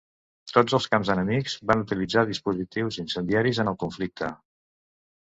Tots 0.51 0.75
els 0.77 0.85
camps 0.93 1.11
enemics 1.15 1.57
van 1.71 1.83
utilitzar 1.83 2.23
dispositius 2.29 2.97
incendiaris 3.05 3.61
en 3.65 3.71
el 3.73 3.79
conflicte. 3.85 4.31